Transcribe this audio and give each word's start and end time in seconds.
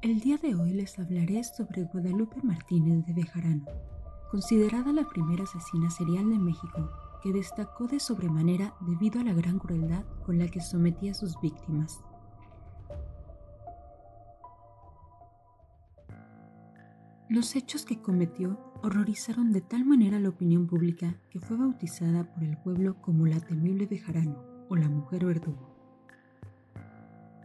El 0.00 0.20
día 0.20 0.36
de 0.36 0.54
hoy 0.54 0.74
les 0.74 0.96
hablaré 1.00 1.42
sobre 1.42 1.82
Guadalupe 1.82 2.40
Martínez 2.44 3.04
de 3.04 3.14
Bejarano, 3.14 3.64
considerada 4.30 4.92
la 4.92 5.08
primera 5.08 5.42
asesina 5.42 5.90
serial 5.90 6.30
de 6.30 6.38
México, 6.38 6.88
que 7.20 7.32
destacó 7.32 7.88
de 7.88 7.98
sobremanera 7.98 8.76
debido 8.80 9.20
a 9.20 9.24
la 9.24 9.32
gran 9.32 9.58
crueldad 9.58 10.04
con 10.24 10.38
la 10.38 10.46
que 10.46 10.60
sometía 10.60 11.10
a 11.10 11.14
sus 11.14 11.40
víctimas. 11.40 12.00
Los 17.28 17.56
hechos 17.56 17.84
que 17.84 18.00
cometió 18.00 18.56
horrorizaron 18.84 19.50
de 19.50 19.62
tal 19.62 19.84
manera 19.84 20.20
la 20.20 20.28
opinión 20.28 20.68
pública 20.68 21.16
que 21.28 21.40
fue 21.40 21.56
bautizada 21.56 22.22
por 22.32 22.44
el 22.44 22.56
pueblo 22.56 23.02
como 23.02 23.26
la 23.26 23.40
temible 23.40 23.86
Bejarano 23.86 24.44
o 24.68 24.76
la 24.76 24.88
mujer 24.88 25.24
verdugo. 25.24 25.74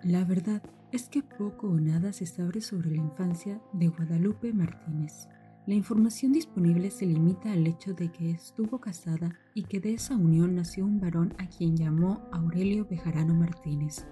La 0.04 0.24
verdad 0.24 0.62
es 0.94 1.10
que 1.10 1.24
poco 1.24 1.70
o 1.70 1.80
nada 1.80 2.14
se 2.14 2.28
sabe 2.28 2.62
sobre 2.62 2.92
la 2.92 3.02
infancia 3.02 3.60
de 3.74 3.88
Guadalupe 3.88 4.54
Martínez. 4.54 5.28
La 5.66 5.74
información 5.74 6.34
disponible 6.34 6.92
se 6.92 7.08
limita 7.08 7.52
al 7.52 7.66
hecho 7.66 7.96
de 7.96 8.12
que 8.12 8.30
estuvo 8.30 8.80
casada 8.80 9.34
y 9.56 9.64
que 9.64 9.80
de 9.80 9.96
esa 9.96 10.16
unión 10.16 10.54
nació 10.54 10.86
un 10.86 11.00
varón 11.00 11.34
a 11.40 11.48
quien 11.48 11.76
llamó 11.76 12.22
Aurelio 12.32 12.86
Bejarano 12.86 13.34
Martínez. 13.34 14.06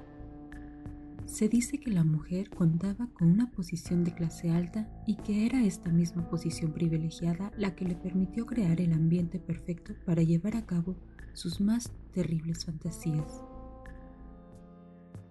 Se 1.26 1.48
dice 1.48 1.80
que 1.80 1.92
la 1.92 2.04
mujer 2.04 2.50
contaba 2.50 3.08
con 3.14 3.30
una 3.30 3.52
posición 3.52 4.04
de 4.04 4.16
clase 4.16 4.50
alta 4.50 4.90
y 5.06 5.18
que 5.18 5.46
era 5.46 5.64
esta 5.64 5.92
misma 5.92 6.28
posición 6.32 6.74
privilegiada 6.74 7.52
la 7.58 7.76
que 7.76 7.86
le 7.86 7.96
permitió 7.96 8.48
crear 8.48 8.82
el 8.82 8.94
ambiente 8.94 9.40
perfecto 9.40 9.94
para 10.04 10.24
llevar 10.24 10.56
a 10.56 10.66
cabo 10.66 10.98
sus 11.34 11.62
más 11.62 11.92
terribles 12.12 12.66
fantasías. 12.66 13.44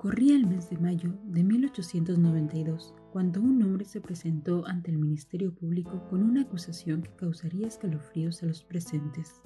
Corría 0.01 0.35
el 0.35 0.47
mes 0.47 0.71
de 0.71 0.79
mayo 0.79 1.13
de 1.27 1.45
1892 1.45 2.95
cuando 3.13 3.43
un 3.43 3.63
hombre 3.63 3.85
se 3.85 4.01
presentó 4.01 4.67
ante 4.67 4.91
el 4.91 4.97
Ministerio 4.97 5.55
Público 5.55 6.07
con 6.09 6.23
una 6.23 6.41
acusación 6.41 7.03
que 7.03 7.15
causaría 7.17 7.67
escalofríos 7.67 8.43
a 8.43 8.47
los 8.47 8.65
presentes. 8.65 9.43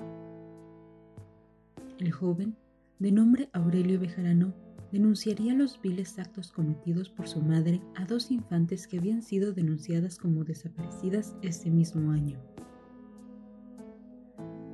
El 1.99 2.13
joven, 2.13 2.55
de 3.01 3.11
nombre 3.11 3.51
Aurelio 3.53 3.99
Bejarano, 3.99 4.55
denunciaría 4.93 5.55
los 5.55 5.83
viles 5.83 6.21
actos 6.21 6.53
cometidos 6.53 7.11
por 7.11 7.27
su 7.27 7.43
madre 7.43 7.83
a 7.97 8.05
dos 8.05 8.31
infantes 8.31 8.87
que 8.87 8.99
habían 8.99 9.23
sido 9.23 9.55
denunciadas 9.55 10.19
como 10.19 10.45
desaparecidas 10.45 11.35
ese 11.43 11.69
mismo 11.69 12.13
año. 12.13 12.39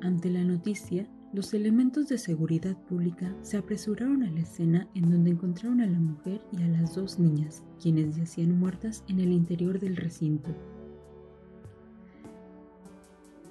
Ante 0.02 0.28
la 0.28 0.44
noticia, 0.44 1.08
los 1.32 1.54
elementos 1.54 2.08
de 2.08 2.18
seguridad 2.18 2.76
pública 2.88 3.36
se 3.42 3.56
apresuraron 3.56 4.24
a 4.24 4.30
la 4.30 4.40
escena 4.40 4.88
en 4.94 5.10
donde 5.10 5.30
encontraron 5.30 5.80
a 5.80 5.86
la 5.86 6.00
mujer 6.00 6.40
y 6.52 6.62
a 6.62 6.68
las 6.68 6.96
dos 6.96 7.20
niñas, 7.20 7.62
quienes 7.80 8.16
yacían 8.16 8.58
muertas 8.58 9.04
en 9.06 9.20
el 9.20 9.30
interior 9.30 9.78
del 9.78 9.96
recinto. 9.96 10.50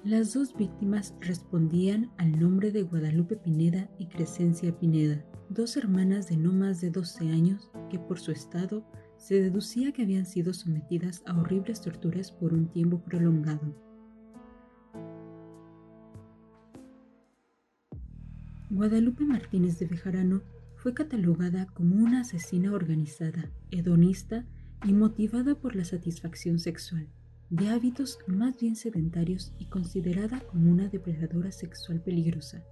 Las 0.04 0.34
dos 0.34 0.54
víctimas 0.54 1.14
respondían 1.20 2.10
al 2.18 2.38
nombre 2.38 2.70
de 2.70 2.82
Guadalupe 2.82 3.36
Pineda 3.36 3.90
y 3.98 4.06
Crescencia 4.06 4.78
Pineda, 4.78 5.24
dos 5.48 5.76
hermanas 5.76 6.28
de 6.28 6.36
no 6.36 6.52
más 6.52 6.80
de 6.80 6.90
12 6.90 7.30
años 7.30 7.70
que 7.90 7.98
por 7.98 8.20
su 8.20 8.30
estado 8.30 8.84
se 9.16 9.40
deducía 9.40 9.92
que 9.92 10.02
habían 10.02 10.26
sido 10.26 10.52
sometidas 10.52 11.22
a 11.26 11.38
horribles 11.38 11.80
torturas 11.80 12.30
por 12.30 12.54
un 12.54 12.68
tiempo 12.68 13.00
prolongado. 13.00 13.89
Guadalupe 18.80 19.26
Martínez 19.26 19.78
de 19.78 19.84
Bejarano 19.84 20.40
fue 20.74 20.94
catalogada 20.94 21.66
como 21.66 21.96
una 21.96 22.22
asesina 22.22 22.72
organizada, 22.72 23.50
hedonista 23.70 24.46
y 24.86 24.94
motivada 24.94 25.54
por 25.54 25.76
la 25.76 25.84
satisfacción 25.84 26.58
sexual, 26.58 27.06
de 27.50 27.68
hábitos 27.68 28.20
más 28.26 28.58
bien 28.58 28.76
sedentarios 28.76 29.52
y 29.58 29.66
considerada 29.66 30.40
como 30.50 30.70
una 30.70 30.88
depredadora 30.88 31.52
sexual 31.52 32.00
peligrosa. 32.00 32.64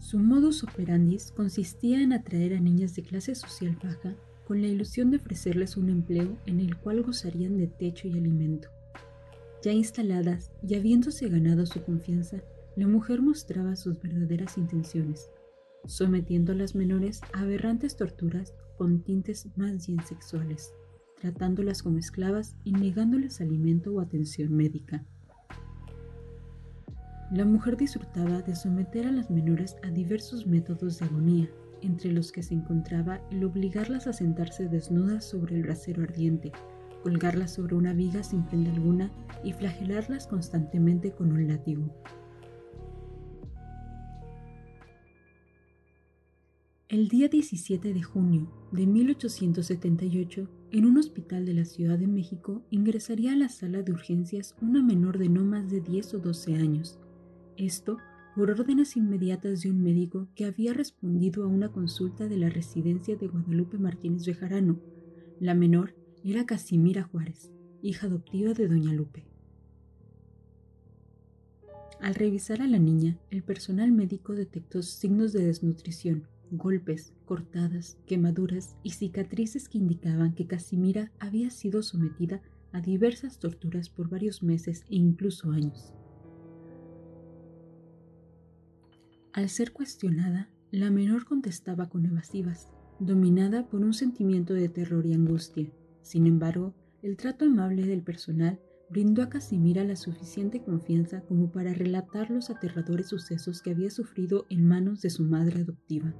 Su 0.00 0.18
modus 0.18 0.64
operandi 0.64 1.18
consistía 1.36 2.02
en 2.02 2.14
atraer 2.14 2.54
a 2.54 2.60
niñas 2.60 2.96
de 2.96 3.04
clase 3.04 3.36
social 3.36 3.78
baja 3.80 4.16
con 4.44 4.60
la 4.60 4.66
ilusión 4.66 5.12
de 5.12 5.18
ofrecerles 5.18 5.76
un 5.76 5.88
empleo 5.88 6.36
en 6.46 6.58
el 6.58 6.76
cual 6.78 7.04
gozarían 7.04 7.56
de 7.58 7.68
techo 7.68 8.08
y 8.08 8.14
alimento. 8.14 8.70
Ya 9.62 9.70
instaladas 9.70 10.50
y 10.66 10.74
habiéndose 10.74 11.28
ganado 11.28 11.64
su 11.64 11.80
confianza, 11.84 12.42
la 12.76 12.86
mujer 12.86 13.20
mostraba 13.20 13.76
sus 13.76 14.00
verdaderas 14.00 14.56
intenciones, 14.56 15.30
sometiendo 15.86 16.52
a 16.52 16.54
las 16.54 16.74
menores 16.74 17.20
a 17.34 17.40
aberrantes 17.40 17.96
torturas 17.96 18.54
con 18.78 19.02
tintes 19.02 19.46
más 19.56 19.86
bien 19.86 20.02
sexuales, 20.04 20.72
tratándolas 21.20 21.82
como 21.82 21.98
esclavas 21.98 22.56
y 22.64 22.72
negándoles 22.72 23.40
alimento 23.40 23.92
o 23.92 24.00
atención 24.00 24.54
médica. 24.54 25.04
La 27.30 27.44
mujer 27.44 27.76
disfrutaba 27.76 28.42
de 28.42 28.54
someter 28.54 29.06
a 29.06 29.12
las 29.12 29.30
menores 29.30 29.76
a 29.82 29.90
diversos 29.90 30.46
métodos 30.46 30.98
de 30.98 31.06
agonía, 31.06 31.50
entre 31.82 32.12
los 32.12 32.32
que 32.32 32.42
se 32.42 32.54
encontraba 32.54 33.20
el 33.30 33.44
obligarlas 33.44 34.06
a 34.06 34.12
sentarse 34.12 34.68
desnudas 34.68 35.24
sobre 35.24 35.56
el 35.56 35.62
brasero 35.62 36.02
ardiente, 36.02 36.52
colgarlas 37.02 37.52
sobre 37.52 37.74
una 37.74 37.92
viga 37.92 38.22
sin 38.22 38.44
prenda 38.44 38.70
alguna 38.70 39.10
y 39.42 39.52
flagelarlas 39.52 40.26
constantemente 40.26 41.12
con 41.12 41.32
un 41.32 41.48
látigo. 41.48 41.90
El 46.92 47.08
día 47.08 47.28
17 47.28 47.94
de 47.94 48.02
junio 48.02 48.52
de 48.70 48.86
1878, 48.86 50.46
en 50.72 50.84
un 50.84 50.98
hospital 50.98 51.46
de 51.46 51.54
la 51.54 51.64
Ciudad 51.64 51.98
de 51.98 52.06
México, 52.06 52.60
ingresaría 52.68 53.32
a 53.32 53.36
la 53.36 53.48
sala 53.48 53.80
de 53.80 53.92
urgencias 53.92 54.54
una 54.60 54.82
menor 54.82 55.16
de 55.16 55.30
no 55.30 55.42
más 55.42 55.70
de 55.70 55.80
10 55.80 56.12
o 56.12 56.18
12 56.18 56.56
años, 56.56 56.98
esto 57.56 57.96
por 58.36 58.50
órdenes 58.50 58.94
inmediatas 58.98 59.62
de 59.62 59.70
un 59.70 59.82
médico 59.82 60.28
que 60.34 60.44
había 60.44 60.74
respondido 60.74 61.44
a 61.44 61.46
una 61.46 61.72
consulta 61.72 62.28
de 62.28 62.36
la 62.36 62.50
residencia 62.50 63.16
de 63.16 63.26
Guadalupe 63.26 63.78
Martínez 63.78 64.26
Bejarano. 64.26 64.78
La 65.40 65.54
menor 65.54 65.94
era 66.22 66.44
Casimira 66.44 67.04
Juárez, 67.04 67.50
hija 67.80 68.06
adoptiva 68.06 68.52
de 68.52 68.68
Doña 68.68 68.92
Lupe. 68.92 69.24
Al 72.02 72.14
revisar 72.14 72.60
a 72.60 72.66
la 72.66 72.78
niña, 72.78 73.18
el 73.30 73.42
personal 73.42 73.92
médico 73.92 74.34
detectó 74.34 74.82
signos 74.82 75.32
de 75.32 75.46
desnutrición, 75.46 76.26
golpes, 76.52 77.14
cortadas, 77.24 77.98
quemaduras 78.06 78.76
y 78.82 78.90
cicatrices 78.90 79.68
que 79.68 79.78
indicaban 79.78 80.34
que 80.34 80.46
Casimira 80.46 81.10
había 81.18 81.50
sido 81.50 81.82
sometida 81.82 82.42
a 82.72 82.80
diversas 82.80 83.38
torturas 83.38 83.88
por 83.88 84.08
varios 84.08 84.42
meses 84.42 84.84
e 84.88 84.96
incluso 84.96 85.50
años. 85.50 85.92
Al 89.32 89.48
ser 89.48 89.72
cuestionada, 89.72 90.50
la 90.70 90.90
menor 90.90 91.24
contestaba 91.24 91.88
con 91.88 92.04
evasivas, 92.04 92.68
dominada 92.98 93.66
por 93.68 93.80
un 93.80 93.94
sentimiento 93.94 94.52
de 94.52 94.68
terror 94.68 95.06
y 95.06 95.14
angustia. 95.14 95.70
Sin 96.02 96.26
embargo, 96.26 96.74
el 97.02 97.16
trato 97.16 97.46
amable 97.46 97.86
del 97.86 98.02
personal 98.02 98.60
brindó 98.90 99.22
a 99.22 99.30
Casimira 99.30 99.84
la 99.84 99.96
suficiente 99.96 100.62
confianza 100.62 101.22
como 101.22 101.50
para 101.50 101.72
relatar 101.72 102.30
los 102.30 102.50
aterradores 102.50 103.08
sucesos 103.08 103.62
que 103.62 103.70
había 103.70 103.88
sufrido 103.88 104.44
en 104.50 104.68
manos 104.68 105.00
de 105.00 105.08
su 105.08 105.24
madre 105.24 105.62
adoptiva. 105.62 106.14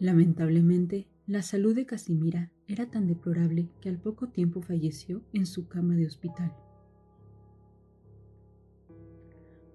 Lamentablemente, 0.00 1.08
la 1.26 1.42
salud 1.42 1.74
de 1.74 1.86
Casimira 1.86 2.52
era 2.66 2.90
tan 2.90 3.06
deplorable 3.06 3.68
que 3.80 3.88
al 3.88 3.98
poco 3.98 4.28
tiempo 4.28 4.62
falleció 4.62 5.22
en 5.32 5.44
su 5.44 5.66
cama 5.68 5.96
de 5.96 6.06
hospital. 6.06 6.52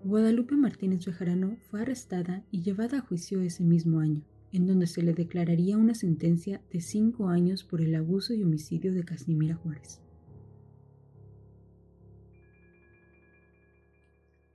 Guadalupe 0.04 0.56
Martínez 0.56 1.06
Bejarano 1.06 1.58
fue 1.70 1.82
arrestada 1.82 2.44
y 2.52 2.62
llevada 2.62 2.98
a 2.98 3.02
juicio 3.02 3.42
ese 3.42 3.64
mismo 3.64 4.00
año, 4.00 4.24
en 4.52 4.68
donde 4.68 4.88
se 4.88 5.02
le 5.02 5.14
declararía 5.14 5.78
una 5.78 5.96
sentencia 5.96 6.62
de 6.72 6.82
cinco 6.82 7.30
años 7.30 7.64
por 7.64 7.82
el 7.82 7.96
abuso 7.96 8.34
y 8.34 8.44
homicidio 8.44 8.94
de 8.94 9.04
Casimira 9.04 9.56
Juárez. 9.56 10.03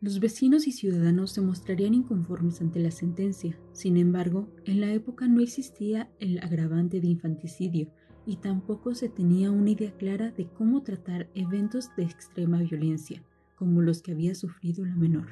Los 0.01 0.21
vecinos 0.21 0.69
y 0.69 0.73
ciudadanos 0.73 1.33
se 1.33 1.41
mostrarían 1.41 1.93
inconformes 1.93 2.61
ante 2.61 2.79
la 2.79 2.93
sentencia, 2.93 3.59
sin 3.73 3.97
embargo, 3.97 4.49
en 4.65 4.81
la 4.81 4.93
época 4.93 5.27
no 5.27 5.41
existía 5.41 6.09
el 6.21 6.39
agravante 6.39 7.01
de 7.01 7.09
infanticidio 7.09 7.91
y 8.25 8.37
tampoco 8.37 8.95
se 8.95 9.09
tenía 9.09 9.51
una 9.51 9.71
idea 9.71 9.91
clara 9.97 10.31
de 10.31 10.47
cómo 10.47 10.85
tratar 10.85 11.29
eventos 11.35 11.91
de 11.97 12.05
extrema 12.05 12.63
violencia 12.63 13.25
como 13.57 13.83
los 13.83 14.01
que 14.01 14.13
había 14.13 14.37
sufrido 14.37 14.85
la 14.85 14.95
menor. 14.95 15.31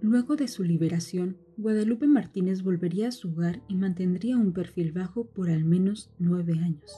Luego 0.00 0.36
de 0.36 0.46
su 0.46 0.62
liberación, 0.62 1.36
Guadalupe 1.56 2.06
Martínez 2.06 2.62
volvería 2.62 3.08
a 3.08 3.12
su 3.12 3.30
hogar 3.32 3.60
y 3.66 3.74
mantendría 3.74 4.36
un 4.36 4.52
perfil 4.52 4.92
bajo 4.92 5.24
por 5.24 5.50
al 5.50 5.64
menos 5.64 6.10
nueve 6.20 6.60
años. 6.60 6.92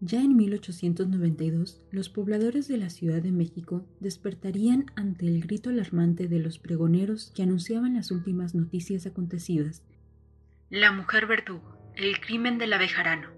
Ya 0.00 0.22
en 0.22 0.36
1892, 0.36 1.82
los 1.90 2.08
pobladores 2.08 2.68
de 2.68 2.76
la 2.76 2.88
Ciudad 2.88 3.20
de 3.20 3.32
México 3.32 3.84
despertarían 3.98 4.86
ante 4.94 5.26
el 5.26 5.40
grito 5.40 5.70
alarmante 5.70 6.28
de 6.28 6.38
los 6.38 6.60
pregoneros 6.60 7.32
que 7.34 7.42
anunciaban 7.42 7.94
las 7.94 8.12
últimas 8.12 8.54
noticias 8.54 9.06
acontecidas. 9.06 9.82
La 10.70 10.92
mujer 10.92 11.26
verdugo, 11.26 11.76
el 11.96 12.20
crimen 12.20 12.58
del 12.58 12.74
abejarano. 12.74 13.28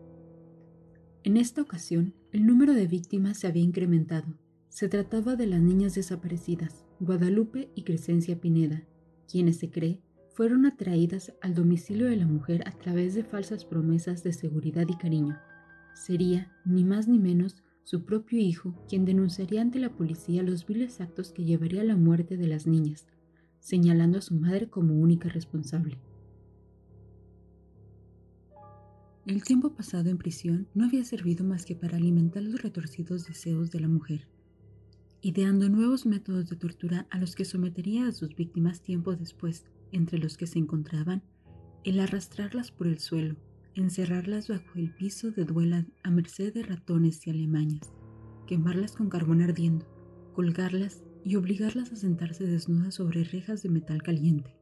En 1.24 1.38
esta 1.38 1.62
ocasión, 1.62 2.12
el 2.30 2.44
número 2.44 2.74
de 2.74 2.86
víctimas 2.86 3.38
se 3.38 3.46
había 3.46 3.62
incrementado. 3.62 4.38
Se 4.68 4.88
trataba 4.88 5.36
de 5.36 5.46
las 5.46 5.62
niñas 5.62 5.94
desaparecidas, 5.94 6.84
Guadalupe 6.98 7.70
y 7.74 7.84
Crescencia 7.84 8.38
Pineda, 8.38 8.82
quienes 9.30 9.58
se 9.58 9.70
cree 9.70 10.02
fueron 10.34 10.66
atraídas 10.66 11.32
al 11.40 11.54
domicilio 11.54 12.06
de 12.06 12.16
la 12.16 12.26
mujer 12.26 12.62
a 12.66 12.72
través 12.72 13.14
de 13.14 13.24
falsas 13.24 13.64
promesas 13.64 14.22
de 14.22 14.34
seguridad 14.34 14.86
y 14.88 14.96
cariño 14.96 15.38
Sería, 16.00 16.50
ni 16.64 16.82
más 16.82 17.08
ni 17.08 17.19
menos, 17.19 17.56
su 17.82 18.06
propio 18.06 18.41
hijo 18.41 18.75
quien 18.88 19.05
denunciaría 19.05 19.61
ante 19.61 19.79
la 19.79 19.93
policía 19.93 20.43
los 20.43 20.64
viles 20.64 20.99
actos 21.02 21.31
que 21.31 21.44
llevaría 21.44 21.82
a 21.82 21.85
la 21.85 21.94
muerte 21.94 22.38
de 22.38 22.47
las 22.47 22.67
niñas, 22.67 23.06
señalando 23.58 24.17
a 24.17 24.23
su 24.23 24.35
madre 24.35 24.70
como 24.70 24.94
única 24.94 25.29
responsable. 25.29 25.99
El 29.26 29.44
tiempo 29.44 29.75
pasado 29.75 30.08
en 30.08 30.17
prisión 30.17 30.69
no 30.73 30.87
había 30.87 31.05
servido 31.05 31.44
más 31.44 31.67
que 31.67 31.76
para 31.76 31.99
alimentar 31.99 32.43
los 32.44 32.62
retorcidos 32.62 33.26
deseos 33.26 33.70
de 33.70 33.81
la 33.81 33.88
mujer, 33.88 34.26
ideando 35.20 35.69
nuevos 35.69 36.06
métodos 36.06 36.49
de 36.49 36.56
tortura 36.56 37.08
a 37.11 37.19
los 37.19 37.35
que 37.35 37.44
sometería 37.44 38.08
a 38.08 38.12
sus 38.12 38.35
víctimas 38.35 38.81
tiempo 38.81 39.14
después, 39.14 39.67
entre 39.93 40.19
los 40.19 40.38
que 40.38 40.47
se 40.47 40.58
encontraban 40.58 41.23
el 41.85 42.00
arrastrarlas 42.00 42.70
por 42.70 42.87
el 42.87 43.00
suelo, 43.00 43.37
encerrarlas 43.75 44.49
bajo 44.49 44.78
el 44.78 44.93
piso 44.93 45.31
de 45.31 45.44
duela 45.44 45.84
a 46.02 46.11
merced 46.11 46.52
de 46.52 46.62
ratones 46.62 47.26
y 47.26 47.31
alemañas, 47.31 47.93
quemarlas 48.46 48.93
con 48.93 49.08
carbón 49.08 49.43
ardiendo, 49.43 49.87
colgarlas 50.34 51.02
y 51.25 51.37
obligarlas 51.37 51.93
a 51.93 51.96
sentarse 51.96 52.46
desnudas 52.46 52.94
sobre 52.94 53.25
rejas 53.25 53.62
de 53.62 53.69
metal 53.69 54.02
caliente. 54.02 54.55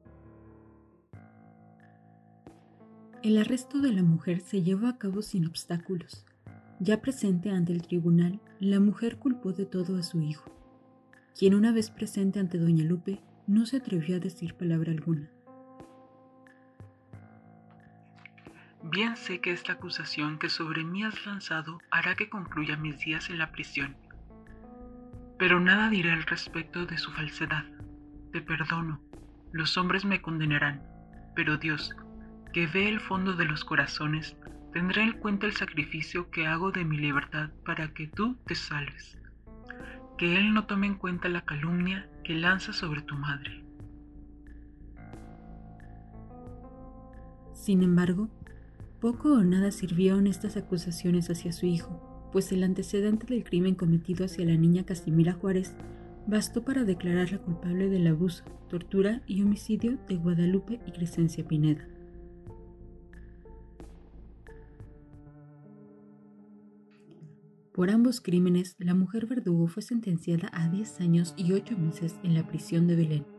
El 3.23 3.37
arresto 3.39 3.81
de 3.81 3.93
la 3.93 4.03
mujer 4.03 4.41
se 4.41 4.63
llevó 4.63 4.87
a 4.87 4.97
cabo 4.97 5.23
sin 5.23 5.47
obstáculos. 5.47 6.25
Ya 6.81 7.01
presente 7.01 7.51
ante 7.51 7.73
el 7.73 7.83
tribunal, 7.83 8.41
la 8.61 8.79
mujer 8.79 9.19
culpó 9.19 9.53
de 9.53 9.67
todo 9.67 9.97
a 9.97 10.05
su 10.05 10.21
hijo, 10.21 10.53
quien 11.37 11.55
una 11.55 11.73
vez 11.73 11.91
presente 11.91 12.39
ante 12.39 12.59
doña 12.59 12.85
Lupe 12.85 13.21
no 13.49 13.67
se 13.67 13.79
atrevió 13.79 14.17
a 14.17 14.21
decir 14.21 14.55
palabra 14.55 14.93
alguna. 14.93 15.31
Bien 18.91 19.19
sé 19.19 19.43
que 19.43 19.53
esta 19.53 19.75
acusación 19.75 20.39
que 20.39 20.49
sobre 20.49 20.83
mí 20.83 21.05
has 21.05 21.27
lanzado 21.27 21.79
hará 21.91 22.15
que 22.15 22.31
concluya 22.31 22.79
mis 22.79 22.99
días 23.01 23.29
en 23.29 23.37
la 23.37 23.53
prisión. 23.53 23.95
Pero 25.39 25.61
nada 25.61 25.91
diré 25.91 26.11
al 26.11 26.23
respecto 26.23 26.87
de 26.87 26.97
su 26.97 27.13
falsedad. 27.13 27.65
Te 28.33 28.41
perdono. 28.41 29.03
Los 29.53 29.77
hombres 29.77 30.07
me 30.07 30.23
condenarán, 30.23 30.83
pero 31.37 31.59
Dios, 31.59 31.95
que 32.55 32.67
ve 32.67 32.89
el 32.89 33.01
fondo 33.01 33.35
de 33.35 33.45
los 33.45 33.63
corazones, 33.63 34.39
tendrá 34.73 35.03
en 35.03 35.13
cuenta 35.13 35.45
el 35.45 35.53
sacrificio 35.53 36.31
que 36.31 36.47
hago 36.47 36.73
de 36.73 36.87
mi 36.87 36.97
libertad 36.97 37.51
para 37.67 37.93
que 37.93 38.07
tú 38.07 38.39
te 38.47 38.55
salves. 38.55 39.19
Que 40.17 40.39
Él 40.39 40.55
no 40.55 40.65
tome 40.65 40.87
en 40.87 40.95
cuenta 40.95 41.29
la 41.29 41.45
calumnia 41.45 42.09
que 42.25 42.35
lanza 42.35 42.73
sobre 42.73 43.03
tu 43.03 43.17
madre. 43.17 43.65
Sin 47.53 47.83
embargo, 47.83 48.31
poco 49.01 49.33
o 49.33 49.45
nada 49.45 49.71
sirvieron 49.71 50.27
estas 50.27 50.57
acusaciones 50.57 51.31
hacia 51.31 51.53
su 51.53 51.67
hijo, 51.67 52.29
pues 52.33 52.53
el 52.53 52.65
antecedente 52.65 53.27
del 53.27 53.45
crimen 53.45 53.75
cometido 53.75 54.25
hacia 54.25 54.45
la 54.45 54.57
niña 54.57 54.85
Casimira 54.85 55.33
Juárez 55.33 55.75
bastó 56.27 56.65
para 56.65 56.85
declararla 56.85 57.39
culpable 57.39 57.89
del 57.89 58.07
abuso, 58.07 58.45
tortura 58.69 59.23
y 59.27 59.43
homicidio 59.43 59.99
de 60.09 60.17
Guadalupe 60.17 60.81
y 60.87 60.93
Crescencia 60.93 61.47
Pineda. 61.47 61.89
Por 67.73 67.91
ambos 67.91 68.21
crímenes, 68.21 68.75
la 68.79 68.95
mujer 68.95 69.27
verdugo 69.27 69.69
fue 69.69 69.85
sentenciada 69.85 70.51
a 70.53 70.69
10 70.69 71.01
años 71.01 71.35
y 71.37 71.53
8 71.53 71.79
meses 71.79 72.17
en 72.25 72.35
la 72.35 72.47
prisión 72.47 72.89
de 72.89 72.97
Belén 72.97 73.38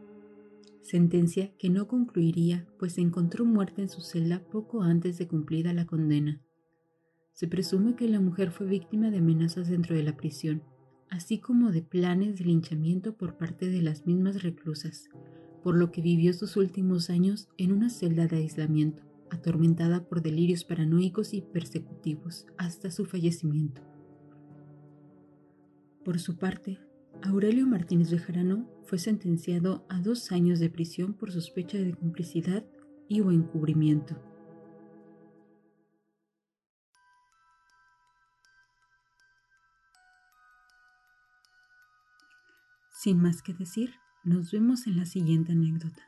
sentencia 0.90 1.56
que 1.58 1.70
no 1.70 1.88
concluiría 1.88 2.68
pues 2.80 2.94
se 2.94 3.02
encontró 3.02 3.46
muerta 3.46 3.82
en 3.82 3.90
su 3.90 4.02
celda 4.02 4.44
poco 4.52 4.82
antes 4.82 5.18
de 5.20 5.28
cumplida 5.28 5.72
la 5.72 5.86
condena. 5.86 6.42
Se 7.34 7.48
presume 7.48 7.96
que 7.96 8.10
la 8.10 8.20
mujer 8.20 8.52
fue 8.52 8.66
víctima 8.66 9.12
de 9.12 9.20
amenazas 9.20 9.70
dentro 9.70 9.96
de 9.96 10.04
la 10.04 10.18
prisión, 10.18 10.64
así 11.10 11.38
como 11.38 11.72
de 11.72 11.84
planes 11.84 12.40
de 12.40 12.46
linchamiento 12.46 13.16
por 13.16 13.38
parte 13.38 13.70
de 13.70 13.82
las 13.82 14.08
mismas 14.08 14.42
reclusas, 14.42 15.10
por 15.64 15.78
lo 15.78 15.92
que 15.92 16.02
vivió 16.02 16.34
sus 16.34 16.58
últimos 16.58 17.10
años 17.10 17.50
en 17.58 17.72
una 17.72 17.90
celda 17.90 18.28
de 18.28 18.38
aislamiento, 18.38 19.04
atormentada 19.30 20.08
por 20.10 20.24
delirios 20.24 20.64
paranoicos 20.64 21.36
y 21.36 21.42
persecutivos 21.42 22.48
hasta 22.58 22.90
su 22.90 23.06
fallecimiento. 23.06 23.84
Por 26.04 26.20
su 26.20 26.38
parte, 26.38 26.80
Aurelio 27.22 27.68
Martínez 27.68 28.12
Bejarano 28.12 28.66
fue 28.86 28.98
sentenciado 28.98 29.86
a 29.90 30.00
dos 30.00 30.32
años 30.32 30.60
de 30.60 30.70
prisión 30.70 31.14
por 31.14 31.32
sospecha 31.32 31.78
de 31.78 31.94
complicidad 31.94 32.64
y 33.10 33.20
o 33.20 33.32
encubrimiento. 33.32 34.16
Sin 42.94 43.22
más 43.22 43.42
que 43.42 43.54
decir, 43.54 43.96
nos 44.24 44.52
vemos 44.52 44.88
en 44.88 44.96
la 44.98 45.06
siguiente 45.06 45.52
anécdota. 45.52 46.04